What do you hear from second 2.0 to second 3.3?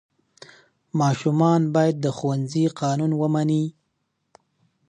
د ښوونځي قانون